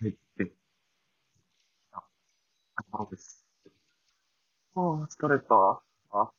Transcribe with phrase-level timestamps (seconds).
[0.00, 0.52] 入って、
[1.92, 2.02] あ、
[2.92, 3.46] そうです。
[4.74, 5.82] ああ、疲れた。
[6.10, 6.32] あ、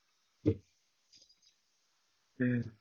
[2.39, 2.71] えー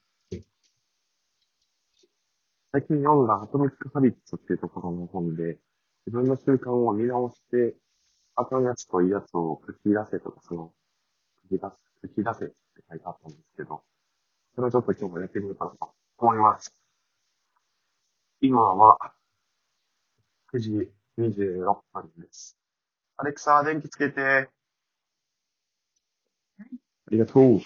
[2.73, 5.59] 最近読んだアトミック・ハビッツっていうところの本で、
[6.07, 7.77] 自分の習慣を見直して、
[8.37, 10.75] あかんやつといいやつを書き出せとか、その、
[11.51, 12.57] 書き出す、書き出せって
[12.91, 13.83] 書いてあったんですけど、
[14.55, 16.73] それをちょっと今日もやってみようかなと思います。
[18.41, 18.99] 今は、
[20.51, 20.71] 9時
[21.19, 22.57] 26分です。
[23.19, 24.21] アレクサ、電気つけて。
[24.21, 24.49] あ
[27.11, 27.61] りがとう。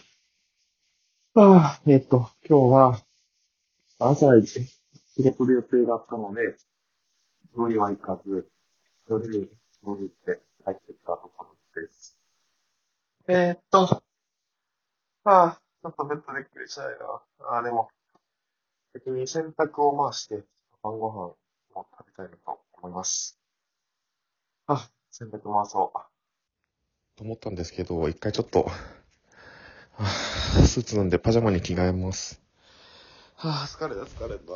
[1.37, 3.01] ああ、えっと、今日は、
[4.01, 4.67] 朝一、
[5.15, 6.57] 仕事で予定があったので、
[7.55, 8.51] 無理は行かず、
[9.09, 9.49] 夜に
[9.83, 12.19] 戻って帰ってきたところです。
[13.29, 14.03] えー、っと、
[15.23, 17.23] ああ、ちょっとベッドでっくりしたいな。
[17.49, 17.91] ああ、でも、
[18.93, 20.43] 先に洗濯を回して、
[20.83, 21.37] 晩ご飯を
[21.75, 23.39] 食べたいなと思います。
[24.67, 25.99] あ、洗濯回そう。
[27.17, 28.73] と思ったんですけど、一回ちょっと、は
[29.99, 32.41] あスーツなんでパジャマに着替えます。
[33.37, 34.53] はあ、疲れた疲れた。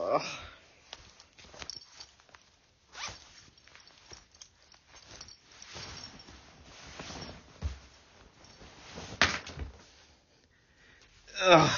[11.48, 11.69] あ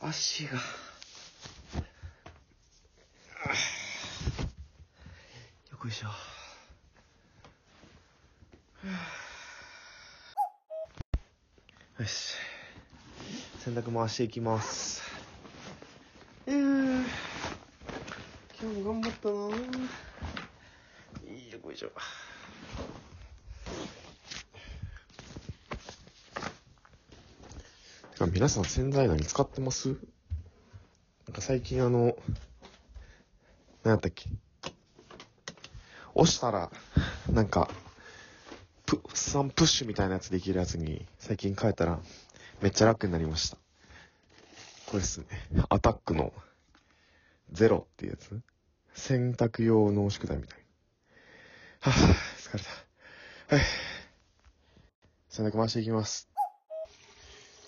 [0.00, 0.58] あ、足が。
[0.58, 0.60] あ
[3.50, 3.76] あ
[5.96, 6.08] しょ。
[12.02, 12.34] よし。
[13.60, 15.00] 洗濯回していきます。
[16.46, 16.54] 今
[18.60, 19.50] 日も頑張ったなよ
[21.72, 21.90] いしょ。
[28.12, 29.88] てか皆さん洗剤何使ってます？
[29.88, 29.98] なん
[31.34, 32.14] か最近あの、
[33.82, 34.28] 何やったっけ？
[36.16, 36.70] 押したら、
[37.30, 37.68] なんか、
[38.86, 41.98] プ、サンプッシュみたいなやつできるやつに最近変えたら
[42.62, 43.56] めっちゃ楽になりました。
[44.86, 45.26] これっすね。
[45.68, 46.32] アタックの
[47.52, 48.40] ゼロっていうやつ
[48.94, 50.58] 洗濯用濃縮剤みたい。
[51.80, 51.94] はぁ、
[52.38, 52.62] 疲れ
[53.48, 53.56] た。
[53.56, 53.64] はい。
[55.28, 56.28] 洗濯回していきます。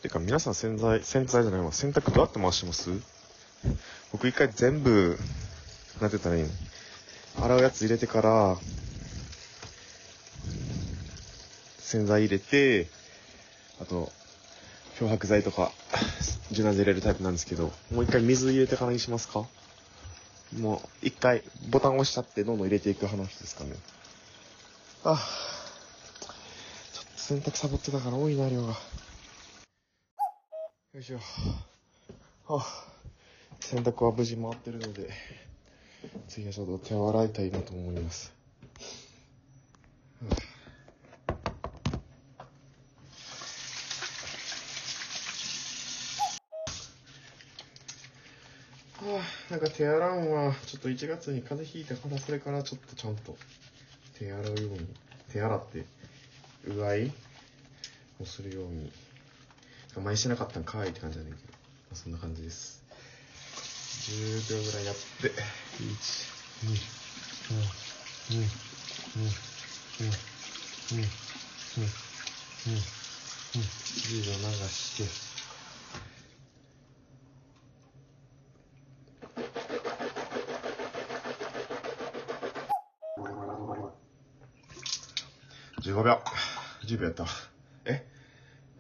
[0.03, 1.73] てか皆さん洗剤、洗剤じゃないわ。
[1.73, 2.91] 洗濯どうやって回してます？
[4.13, 5.19] 僕一回全部、
[6.01, 6.49] なんてたらいいの？
[7.41, 8.57] 洗うやつ入れてから、
[11.79, 12.89] 洗剤入れて、
[13.81, 14.13] あと、
[14.99, 15.73] 漂白剤とか、
[16.51, 19.47] 柔軟剤入れるタイプなんですけど、もう一回水入れてからにしますか？
[20.59, 23.77] もう、一回、ボタン押しちゃってどんどん入れていく話ですかね。
[25.05, 25.17] ああ、
[26.93, 28.69] ちょっと洗濯サボってたから多いな、量が。
[30.95, 31.19] よいしょ。
[32.53, 32.67] はあ、
[33.61, 35.11] 洗濯は無事回ってるので、
[36.29, 38.33] 次はちょっと手を洗いたいなと思います。
[49.09, 53.37] はあ、なんか手洗うんは、ちょっと1月に風邪ひいたから、それからちょっとちゃんと
[54.19, 54.87] 手洗うように、
[55.33, 55.85] 手洗って、
[56.67, 57.13] うがい
[58.21, 58.93] をするように、
[59.97, 61.53] 前しなかったんかいって感じだねんけど、
[61.95, 62.88] そんな感じです。
[64.09, 65.85] 10秒ぐらいやって、1、
[66.65, 66.73] 2、
[67.49, 67.61] 3、
[68.31, 69.29] 2、2、
[69.99, 71.05] 2、2、2、
[71.75, 72.73] 2、2、
[73.53, 75.29] 2、10秒流して、
[85.83, 86.21] 15秒。
[86.85, 87.29] 10秒やったわ。
[87.85, 88.07] え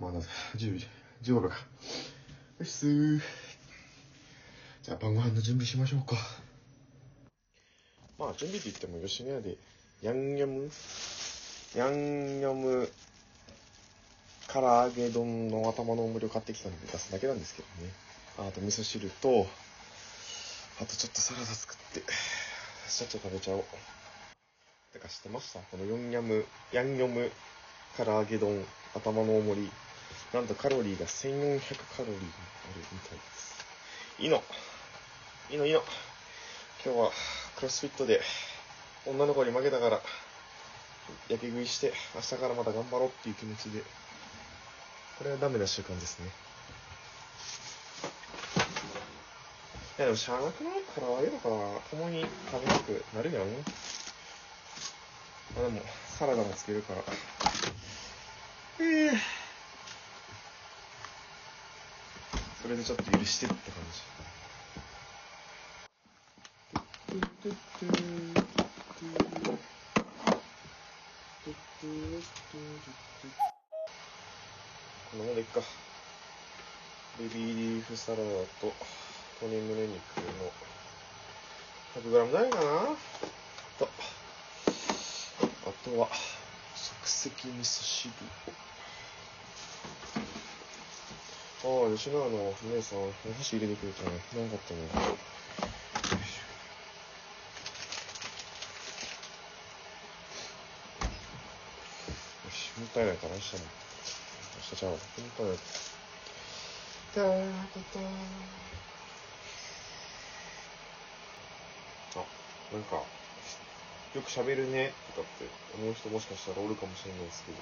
[0.00, 0.21] まだ
[0.56, 0.81] 10秒、
[1.22, 1.56] 15秒か。
[2.59, 3.47] よしっすー。
[4.88, 6.16] じゃあ晩ご飯の準備しましょうか。
[8.19, 9.56] まあ準備って言っても吉野家で、
[10.00, 10.71] ヤンニョム、
[11.76, 12.88] ヤンニョム、
[14.50, 17.93] 唐揚げ丼の頭の無料買ってきたので出すだけなんですけどね。
[18.38, 19.47] あと味噌汁と、
[20.81, 23.64] あとちょっとサラダ作って、ちょっと食べちゃおう。
[24.94, 25.58] てか知ってました？
[25.70, 27.31] このヨンニャム、ヤンニョム、
[27.99, 28.64] 唐揚げ丼、
[28.94, 29.70] 頭の大盛り。
[30.32, 31.61] なんとカロリーが1400
[31.94, 32.23] カロリーある
[32.90, 33.55] みたいです。
[34.20, 34.43] いいの。
[35.50, 35.83] いいのいいの。
[36.85, 37.11] 今日は
[37.56, 38.21] クロスフィットで
[39.06, 40.03] 女の子に負けたから、
[41.31, 43.81] 焼き食いして明日からまた頑張ろうっていう気持ちで、
[45.17, 46.27] これはダメな習慣ですね。
[49.99, 50.75] いやでもしゃあなくない？
[50.95, 51.49] 唐揚げとか
[51.91, 53.43] たまに食べなくなるやん。
[53.45, 53.47] あ
[55.62, 55.81] でも、
[56.19, 57.00] サラダもつけるから。
[58.81, 59.11] ええ
[62.61, 64.03] それでちょっと許してって感じ。
[67.08, 67.14] こ
[75.16, 75.62] んなもんでいっか。
[77.19, 78.22] ベビーリーフサラダ
[78.60, 78.75] と
[79.40, 79.96] 鶏胸肉
[80.37, 80.52] の
[82.28, 82.64] 100g ないかな
[83.78, 83.88] と、
[85.64, 86.08] あとは
[86.75, 88.12] 即席味噌汁。
[91.64, 94.11] ああ、吉野家のお姉さん、お箸入れてくれたね。
[94.44, 95.38] なかったね。
[102.99, 103.62] しょよし、もったいないから明日も。
[104.56, 104.99] 明日ちゃうわ。
[104.99, 105.59] もったいない。
[107.15, 107.29] たた
[107.95, 108.00] た。
[112.19, 112.25] あ、
[112.75, 115.47] なんか、よく喋るね、とかって
[115.79, 117.59] 思う人もしかしたらおるかもしれないですけど、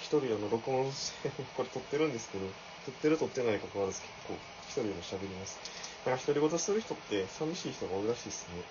[0.00, 2.46] 一人あの、録音して、これ撮ってるんですけど、
[2.86, 4.34] 撮ってる撮ってないかかわらず結構、
[4.68, 5.58] 一人でも喋ります。
[6.06, 8.62] なんか独り言する人って寂しい人が多いらしいですね。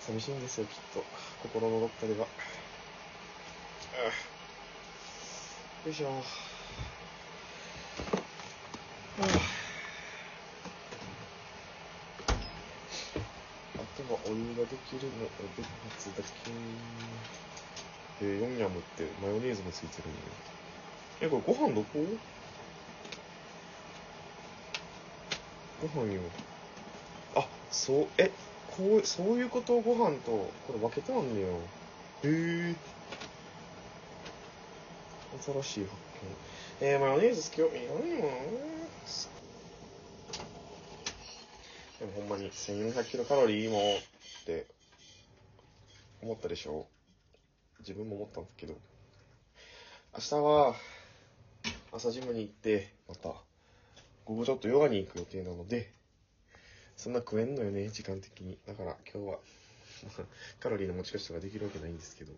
[0.00, 1.04] 寂しいんですよ、きっと。
[1.42, 2.26] 心のどっかでは。
[5.84, 6.06] よいしょ。
[13.76, 15.24] あ、とはお湯ができるの
[15.56, 16.28] で待つだけ。
[18.22, 20.18] えー、ヨンニャムってマヨネーズもついてるんよ。
[21.22, 22.06] え、これご飯どこ？
[25.82, 26.20] ご飯よ。
[27.34, 28.30] あ、そう、え、
[28.76, 29.74] こう、そういうこと？
[29.76, 31.48] をご飯と、これ分けてあんねよ。
[32.22, 32.99] へえ。
[35.38, 35.96] 新しい発
[36.80, 36.86] 見。
[36.88, 37.68] えー、マヨネーズ好きよ。
[37.68, 38.00] いらん
[42.00, 43.82] でもほんまに1400キロカロリーもっ
[44.44, 44.66] て
[46.22, 46.86] 思ったでしょ？
[47.80, 48.74] 自分も思ったんだけど。
[50.12, 50.74] 明日は
[51.92, 53.34] 朝ジムに行って、また
[54.24, 55.92] 午後ちょっとヨガに行く予定なので、
[56.96, 58.58] そんな食えんのよね、時間的に。
[58.66, 59.38] だから今日は
[60.60, 62.32] カロリーの持ち越しとかできるわけないんですけど、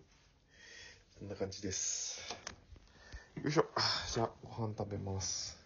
[1.19, 2.42] そんな感じです。
[3.41, 3.65] よいしょ。
[4.13, 5.57] じゃあ、ご飯食べます。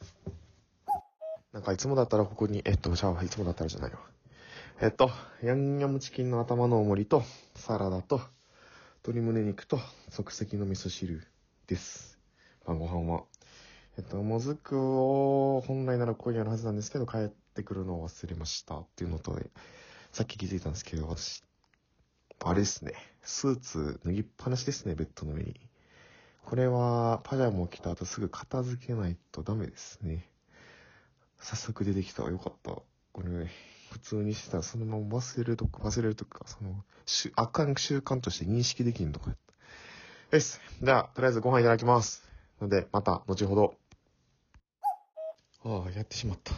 [1.51, 3.99] なんかいつもだったらここに、えっと、じゃあ、いつもだったらじゃないわ。
[4.81, 5.11] えっと、
[5.43, 7.23] ヤンニョムチキンの頭のお盛りと、
[7.55, 8.21] サラダと、
[9.03, 9.79] 鶏胸肉と、
[10.09, 11.27] 即席の味噌汁
[11.67, 12.17] です。
[12.65, 13.23] 晩ご飯は。
[13.97, 19.37] えっと、もずくを、本来なら今夜のはずなんですけど、帰ってくるのを忘れましたっていうのと、
[20.11, 21.43] さっき気づいたんですけど、私、
[22.43, 22.93] あれですね。
[23.23, 25.66] スーツ脱ぎっぱなしですね、ベッドの上に。
[26.47, 30.29] これは、パジャマを着た後すぐ片付けないとダメですね。
[31.39, 32.23] 早速出てきた。
[32.23, 32.71] よかった。
[32.71, 32.85] こ
[33.21, 33.51] れ、ね
[33.91, 40.37] 普通にしてたらそのまま忘れるとか、忘れるとか、その、しあかん習慣として認識できんとかやった。
[40.37, 40.61] です。
[40.81, 42.23] じゃあ、とりあえずご飯いただきます。
[42.61, 43.75] ので、また、後ほど。
[45.65, 46.53] ああ、やってしまった。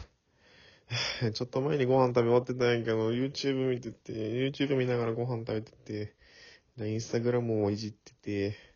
[1.33, 6.15] ちょっと前にご飯食べ終わってたんやけど、YouTube 見てて、YouTube 見ながらご飯食べてて、
[6.77, 8.68] インスタグラムをいじってて、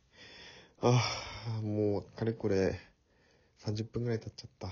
[0.86, 1.02] あ
[1.60, 2.78] あ、もう、かれこれ、
[3.60, 4.68] 30分くらい経っちゃった。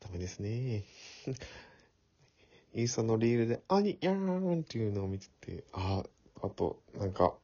[0.00, 0.84] ダメですね。
[2.72, 6.02] インスタのリールで、あに、やーんっていうのを見てて、あ
[6.40, 7.36] あ、あと、なんか、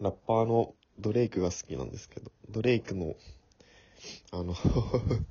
[0.00, 3.16] ラッパーのドレイクが好きなんですけど、ドレイクの、
[4.30, 4.54] あの、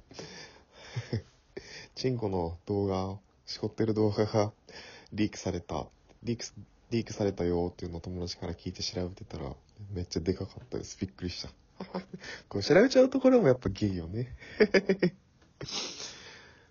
[1.96, 4.52] チンコの動画、しこってる動画が
[5.14, 5.88] リークされた、
[6.24, 6.44] リーク、
[6.90, 9.56] リークされたよっていうのを友達から聞いて調べてたら、
[9.92, 10.98] めっちゃでかかったです。
[11.00, 11.50] びっくりした。
[12.50, 14.36] これ調べちゃうところもやっぱゲイよね。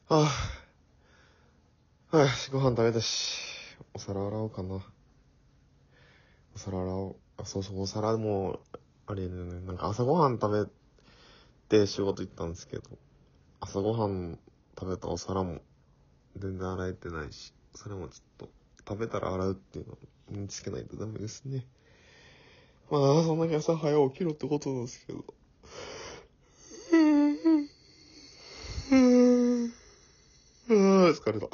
[0.09, 0.29] は
[2.11, 3.39] あ、はあ、ご飯食べたし、
[3.95, 4.85] お皿洗おうかな。
[6.55, 7.17] お皿洗おう。
[7.39, 8.61] あ、そうそう、お皿も、
[9.07, 10.71] あれね、なんか朝ごはん食べ
[11.69, 12.83] て仕事行ったんですけど、
[13.61, 14.39] 朝ごはん
[14.79, 15.61] 食べたお皿も
[16.37, 18.51] 全然洗えてないし、それもちょっと
[18.87, 19.99] 食べたら洗うっていうのを
[20.31, 21.67] 身につけないとダメですね。
[22.91, 25.25] まあ、そんなに朝早起きろってことなんですけど。
[28.91, 29.73] うーん
[30.71, 31.47] ああ、疲れた。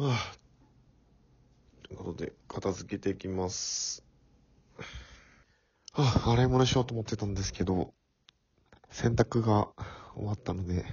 [0.00, 0.34] はあ。
[1.82, 4.04] ということで、片付けていきます。
[5.92, 7.92] はあ、洗い物しようと思ってたんですけど、
[8.90, 9.68] 洗濯が
[10.14, 10.84] 終わったので、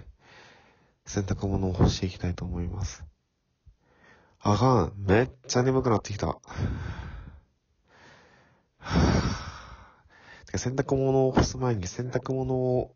[1.06, 3.11] 洗濯物を干していきたいと思います。
[4.44, 4.94] あかん。
[4.98, 6.28] めっちゃ眠くなってきた。
[6.28, 12.96] はぁ洗濯物を干す前に洗濯物を、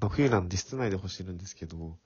[0.00, 1.96] の冬なんで室内で干してるんですけど、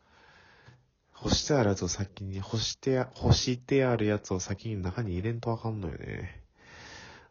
[1.12, 6.42] 干してあるやつを先に、干して、干してあるやつを先に中に入れんとあかんのよね。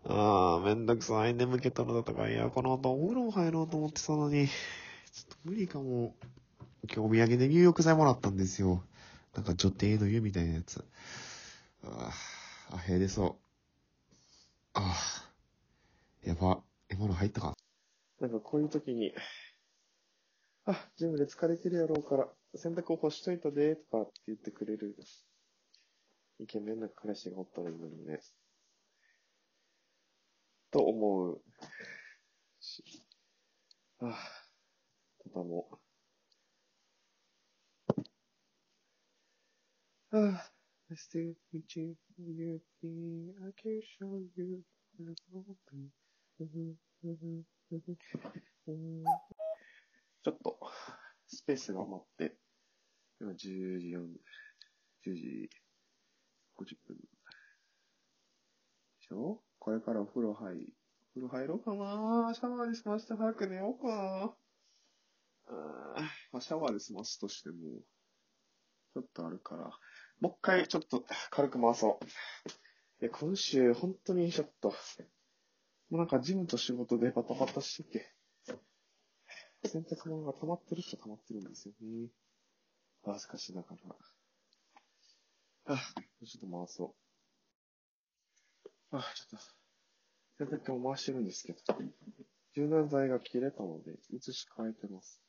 [0.03, 1.35] あー、めんどくさい。
[1.35, 4.53] 眠気取るだとか、いや、この後お風呂入ろうと思ってたのに、ちょ
[5.25, 6.15] っと無理かも。
[6.91, 8.83] 今日お土産で入浴剤もらったんですよ。
[9.35, 10.83] なんか女帝の湯みたいなやつ。
[11.85, 12.11] あ
[12.71, 13.35] あ、あ、へえでそう。
[14.73, 16.63] ああ、やば。
[16.89, 17.53] 獲物入ったか？
[18.19, 19.13] なんかこういう時に、
[20.65, 24.95] あ、ジムで疲れてるやろうから、洗濯を干しといたで、とかって言ってくれる。
[26.39, 28.19] イケメンな彼氏がおったらいいのにね。
[30.71, 31.41] と思う。
[33.99, 34.17] ああ、
[35.23, 35.79] ただも。
[40.11, 40.54] ああ、
[40.95, 44.63] I still meet you, you think I can show you
[44.97, 45.91] the open.
[50.23, 50.57] ちょっと、
[51.27, 52.37] スペースが余って、
[53.19, 54.07] 今10時4、
[55.05, 55.49] 10時
[56.57, 56.95] 50分。
[56.95, 57.03] で
[59.01, 59.43] しょ？
[59.59, 60.73] これからお風呂入り、
[61.17, 62.33] お風呂入ろうかな？
[62.33, 64.33] シャワーで済まして早く寝ようかな
[65.47, 65.95] あ
[66.31, 67.55] まあ、シャワーで済ますとしても、
[68.93, 69.77] ちょっとあるから、
[70.21, 72.05] もう一回ちょっと軽く回そう。
[73.01, 74.75] いや、今週本当にちょっと、も
[75.91, 78.15] うなんかジムと仕事でバタバタしてて、
[79.67, 82.07] 洗濯物が溜まってる人溜まってるんですよね。
[83.05, 85.75] 恥ずかしながら。
[85.75, 85.93] あ、
[86.25, 86.95] ちょっと回そ
[88.91, 88.97] う。
[88.97, 89.45] あ、ちょっと、
[90.37, 91.59] 洗濯機も回してるんですけど、
[92.55, 95.21] 柔軟剤が切れたので、移し替えてます。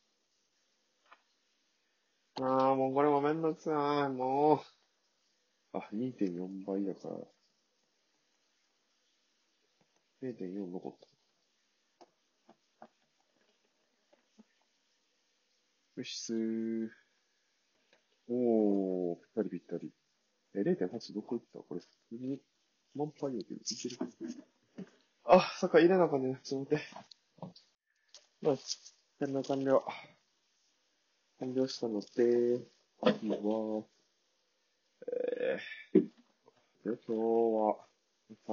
[2.41, 4.76] ああ、もうこれもめんどくさい、もう。
[5.79, 7.17] あ、2.4倍だから。
[10.23, 11.07] 0.4残った。
[15.97, 16.89] よしすー。
[18.29, 19.93] おー、ぴったりぴったり。
[20.55, 21.59] え、0.8どこ行った？
[21.59, 22.41] これ、普通に
[22.95, 23.99] 満杯やけど、いける？
[25.25, 26.41] あ、そっか、入れなあかんね。
[26.43, 26.87] ちょっと待っ
[28.41, 28.47] て。
[28.47, 29.85] よし、洗脳完了。
[31.41, 32.67] 完了したので、
[33.23, 33.96] もう、
[35.49, 36.09] えー、で、
[36.85, 37.77] 今日は、
[38.29, 38.53] また、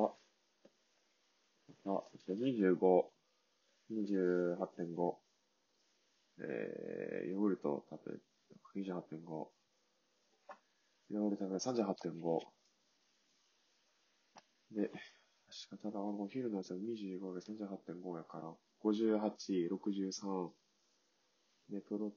[1.86, 2.78] また、25、
[3.92, 5.16] 28.5、
[6.40, 8.22] えー、ヨーグルト食
[8.76, 9.52] べ、28.5、
[11.10, 12.40] ヨーグルト食べ、38.5、
[14.72, 20.52] で、確かただ、あの、お昼のやつは25で38.5やから、58、63、
[21.70, 22.14] で、プロ、うん。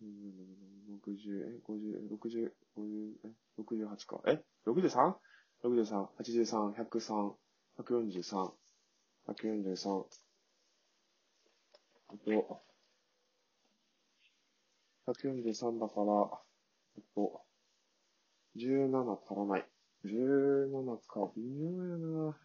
[0.00, 4.20] 60、え、50、60、50、え、68か。
[4.26, 7.34] え ?63?63、83、103、
[7.78, 8.52] 143、
[9.26, 10.04] 143。
[12.10, 12.62] あと、
[15.12, 16.40] 143だから、
[16.96, 17.42] えっと、
[18.56, 19.68] 17足らない。
[20.04, 22.38] 17か、微妙やな。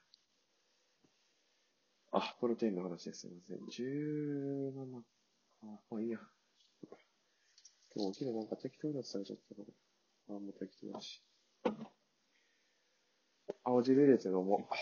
[2.12, 3.22] あ、プロテインの話です。
[3.22, 3.58] すいません。
[3.58, 5.06] 17か。
[5.62, 6.20] まあいいや。
[7.96, 9.56] 今日お昼なんか適当になってたらちょっと、
[10.30, 11.24] あ、もう適当だし。
[13.64, 14.74] 青汁入れて飲もう。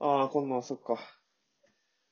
[0.00, 0.98] ああ、こんなんそっか。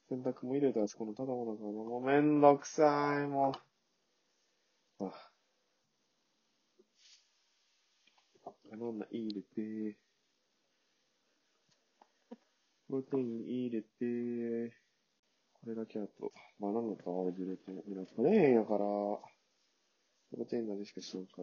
[0.08, 3.52] 洗濯も入れたやつ、このただものがもうめんどくさい、も
[5.00, 5.04] う。
[5.04, 5.12] あ
[8.72, 9.98] あのな、入れて、
[12.86, 14.83] プロテイン入れて、
[15.64, 21.42] これだけだと、まあなんだと青汁と、いや、取れへんやから、プロテインだけしかしようか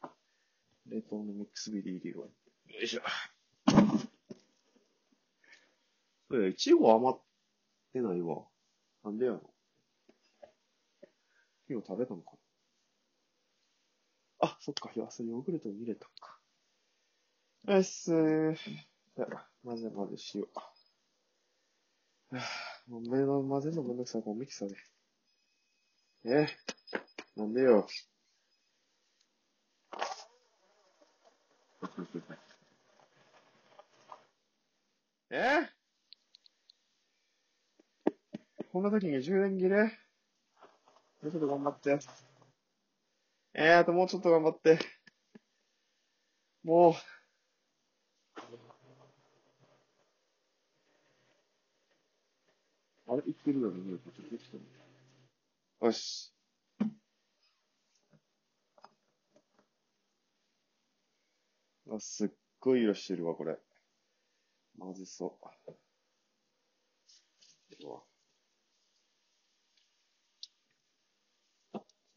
[0.00, 0.08] ら、
[0.88, 2.28] 冷凍のミックスビリー入れよ
[2.68, 2.72] う。
[2.72, 3.02] よいしょ。
[6.30, 7.20] そうや、いちご余っ
[7.92, 8.44] てないわ。
[9.02, 9.52] なんでやろ。
[11.68, 12.34] 今日食べたのか
[14.38, 16.38] あ、そっか、いや、それヨーグルトに入れたか。
[17.66, 18.54] よっすー。
[18.54, 20.46] じゃあ、混ぜ混ぜしよ
[22.30, 22.36] う。
[22.88, 24.76] もう目の混ぜるのめんどくさいからミキサーで。
[26.24, 26.46] え
[27.36, 27.86] なんでよ。
[35.30, 35.68] え？
[38.72, 39.84] こんな時に充電切れ？
[39.84, 39.90] も
[41.28, 41.98] うちょっと頑張って。
[43.54, 44.78] えー、あともうちょっと頑張って。
[46.62, 46.92] もう。
[53.08, 54.48] あれ、言ってるよね、ちょっとでき
[55.80, 56.32] たよし。
[61.90, 62.28] あ、すっ
[62.60, 63.58] ごい色してるわ、これ。
[64.78, 65.74] まずそう。
[67.84, 68.02] うわ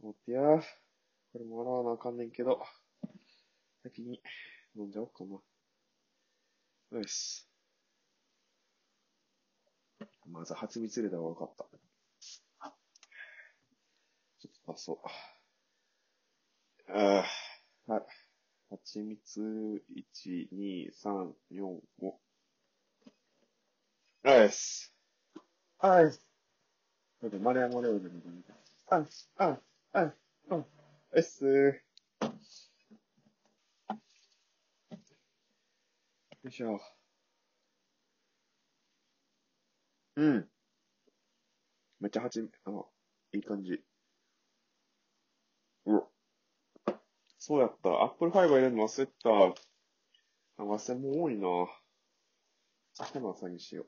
[0.01, 0.41] 待ってや。
[1.33, 2.63] これも洗わなあかんねんけど。
[3.83, 4.21] 先に
[4.75, 5.25] 飲んじゃおうか
[6.91, 6.99] な。
[6.99, 7.48] よし。
[10.31, 11.65] まず蜂蜜入れた方が分かった。
[14.67, 14.97] あ、そう。
[16.91, 17.23] あ
[17.87, 18.03] あ、はい。
[18.69, 22.13] 蜂蜜、1、2、3、4、5。
[24.23, 24.93] ナイス。
[25.79, 26.11] はい。
[26.11, 28.53] ちょっと丸山レオで見てみて。
[28.89, 29.03] あ、
[29.37, 29.59] あ、
[29.93, 30.13] あ、
[30.49, 30.65] うん。
[31.15, 31.73] えっすー。
[36.43, 36.79] よいしょ。
[40.19, 40.49] うん。
[42.01, 42.71] めっちゃ蜂蜜、あ、
[43.31, 43.81] いい感じ。
[45.85, 46.03] うわ。
[47.37, 47.89] そうやった。
[47.89, 49.29] アップルファイバー入れるの忘れた。
[50.57, 51.47] あ、忘れも多いな。
[51.47, 51.69] 明
[53.13, 53.85] 日の朝にしよ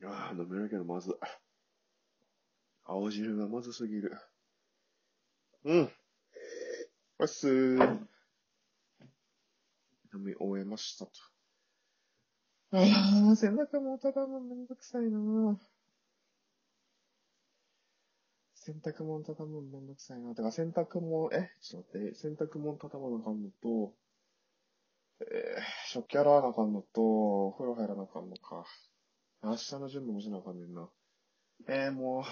[0.00, 0.04] う。
[0.04, 1.14] いやー、飲めるけどまずい。
[2.82, 4.18] 青汁がまずすぎる。
[5.64, 5.92] うん。
[7.20, 7.98] おっすー。
[10.12, 11.12] 飲み終えましたと。
[12.72, 12.78] あ
[13.32, 15.56] あ、洗濯もただもめんどくさいな
[18.54, 20.34] 洗濯物ただもめんどくさいな。
[20.36, 23.92] てか洗濯物、え、ちょっと待って、洗濯物ただもなあかんのと、
[25.20, 27.02] えー、食器洗わなあかんのと、
[27.48, 28.64] お風呂入らなあかんのか。
[29.42, 30.88] 明日の準備もしなあかんねんな。
[31.68, 32.24] えー、も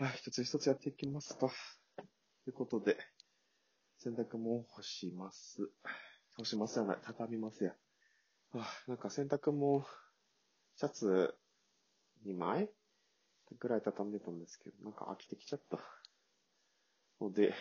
[0.00, 1.48] う、はい、一つ一つやっていきますと。
[1.48, 1.52] と
[2.46, 2.96] いうことで、
[4.02, 5.70] 洗濯物干します。
[6.36, 7.72] 干しますやない、畳みますや。
[8.52, 9.86] あ、なんか洗濯物、
[10.74, 11.36] シャツ
[12.26, 12.68] 2枚
[13.60, 15.78] ぐらい畳んでたんですけど、なんか飽きてきちゃった。
[17.20, 17.54] ので、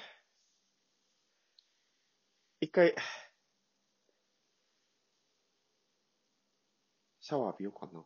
[2.60, 2.95] 一回、
[7.19, 8.03] シャワー浴びようかな。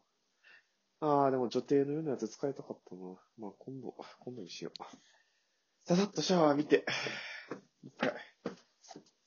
[1.00, 3.02] あー、でも女帝のようなやつ使いたかったな。
[3.38, 4.84] まあ今度、今度にしよう。
[5.88, 6.86] ささっとシャワー見て、
[7.86, 8.12] 一回、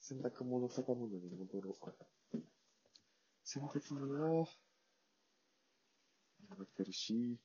[0.00, 1.74] 洗濯物畳むのに戻ろう。
[3.44, 4.44] 洗濯物、や
[6.60, 7.38] ってるし。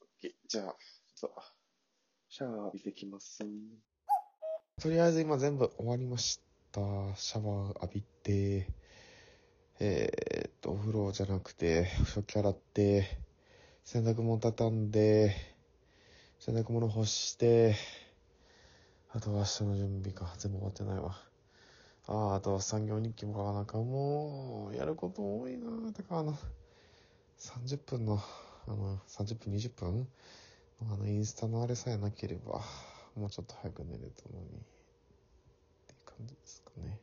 [0.00, 0.74] オッケー、じゃあ、
[1.14, 1.42] ちょっと、
[2.30, 3.44] シャワー浴びてきます。
[4.80, 6.40] とりあえず今全部終わりまし
[6.72, 6.80] た。
[7.14, 8.72] シャワー浴びて、
[9.78, 13.18] えー、っと、お風呂じゃなくて、食器洗って、
[13.84, 15.36] 洗濯物畳んで、
[16.38, 17.76] 洗濯物干して、
[19.10, 20.34] あとは明日の準備か。
[20.36, 21.16] 全部終わってないわ。
[22.08, 23.78] ああ、あとは産業日記も書かなあか。
[23.78, 26.36] もう、やること多いなてか、あの、
[27.38, 28.20] 30分の、
[28.66, 30.06] あの、30分、20分？
[30.82, 32.60] あの、インスタのあれさえなければ、
[33.16, 34.50] もうちょっと早く寝れたのに、っ
[35.86, 37.00] ていう感じですかね。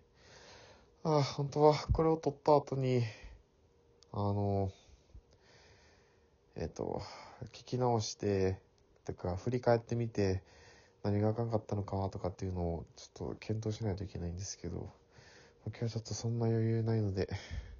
[1.03, 3.01] ああ、本当は、これを撮った後に、
[4.11, 4.71] あの、
[6.55, 7.01] えっ、と、
[7.51, 8.59] 聞き直して、
[9.05, 10.43] てか、振り返ってみて、
[11.05, 14.89] 何があかんかったのかとかっていうのを、ちょっと検討しないといけないんですけど、
[15.67, 17.29] 今日はちょっとそんな余裕ないので、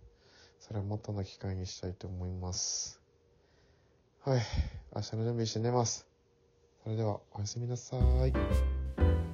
[0.62, 3.02] それはまたの機会にしたいと思います。
[4.22, 4.42] はい。
[4.96, 6.06] 明日の準備して寝ます。
[6.84, 9.25] それでは、おやすみなさーい。